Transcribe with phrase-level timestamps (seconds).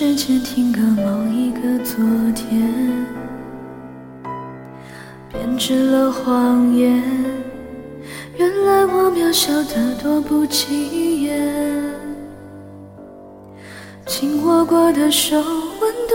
[0.00, 1.96] 时间停格某一个昨
[2.32, 2.72] 天，
[5.28, 7.02] 编织了谎言。
[8.36, 11.84] 原来我渺小得多不起眼，
[14.06, 16.14] 紧握过的手温度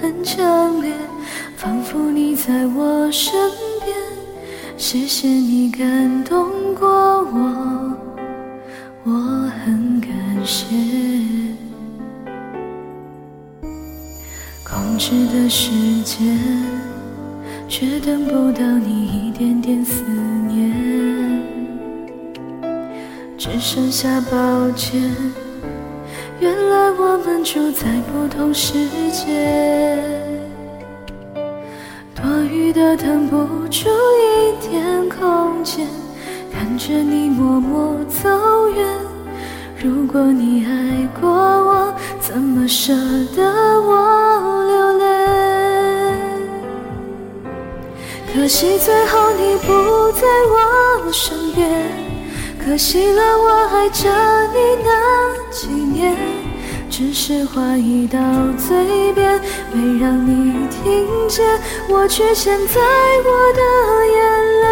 [0.00, 0.92] 很强烈，
[1.56, 3.32] 仿佛你在我身
[3.84, 3.96] 边。
[4.76, 7.96] 谢谢你感动过我，
[9.02, 9.10] 我
[9.64, 10.08] 很感
[10.44, 10.97] 谢。
[14.98, 15.70] 控制的时
[16.02, 16.36] 间，
[17.68, 20.02] 却等不到你一点点思
[20.48, 20.74] 念，
[23.38, 25.00] 只剩下抱歉。
[26.40, 28.72] 原来我们住在不同世
[29.12, 29.96] 界，
[32.12, 33.88] 多余的腾不出
[34.18, 35.86] 一点空间，
[36.52, 38.28] 看着你默默走
[38.74, 38.84] 远。
[39.80, 42.92] 如果你爱过我，怎么舍
[43.36, 44.87] 得我流
[48.48, 51.68] 可惜最后你不在我身边，
[52.58, 54.08] 可惜了我爱着
[54.54, 56.16] 你那几年，
[56.88, 58.18] 只是话已到
[58.56, 59.38] 嘴边，
[59.70, 61.44] 没让你听见，
[61.90, 62.80] 我却陷在
[63.22, 63.60] 我的
[64.16, 64.66] 眼泪。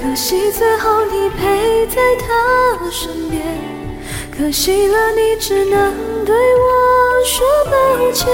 [0.00, 3.42] 可惜最后你陪在他身边。
[4.30, 5.92] 可惜了，你只能
[6.24, 8.32] 对我说抱歉，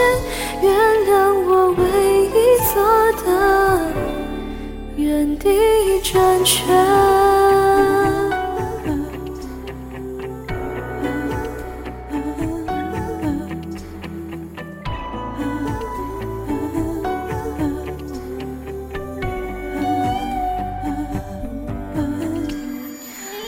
[0.61, 0.71] 原
[1.07, 1.85] 谅我为
[5.25, 5.49] 原地
[6.03, 6.67] 转圈。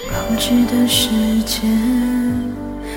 [0.08, 1.10] 控制的时
[1.42, 1.60] 间。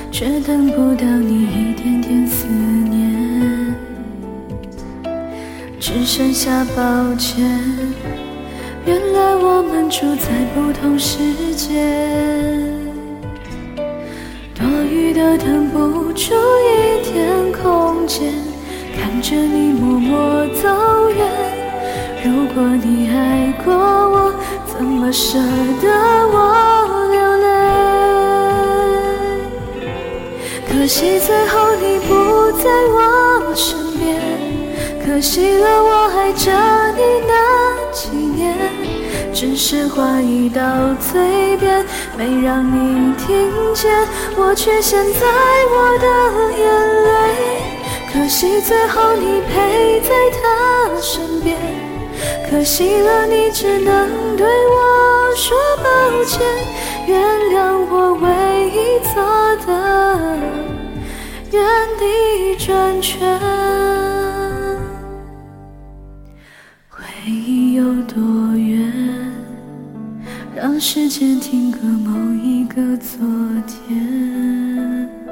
[0.10, 3.74] 却等不到你一点点思念，
[5.80, 7.48] 只剩下抱歉。
[9.60, 11.18] 我们住在不同世
[11.54, 11.84] 界，
[14.56, 16.34] 多余的腾不出
[16.64, 18.32] 一点空间，
[18.96, 20.70] 看着你默默走
[21.10, 21.28] 远。
[22.24, 24.34] 如果你爱过我，
[24.66, 25.90] 怎么舍得
[26.32, 26.38] 我
[27.12, 27.50] 流泪？
[30.70, 32.98] 可惜最后你不在我
[33.54, 34.16] 身边，
[35.06, 36.69] 可惜了我爱着你那几年，
[39.40, 40.62] 只是话已到
[41.00, 41.86] 嘴边，
[42.18, 43.90] 没让你听见，
[44.36, 45.26] 我却陷在
[45.72, 46.06] 我的
[46.58, 46.68] 眼
[47.06, 47.08] 泪。
[48.12, 50.10] 可惜最后你陪在
[50.42, 51.56] 他身边，
[52.52, 55.86] 可惜了你只能对我说抱
[56.26, 56.46] 歉，
[57.08, 57.18] 原
[57.50, 58.28] 谅我唯
[58.68, 59.24] 一做
[59.66, 59.70] 的。
[61.50, 61.64] 原
[61.98, 63.40] 地转圈，
[70.62, 73.26] 让时间停格某一个昨
[73.66, 75.29] 天。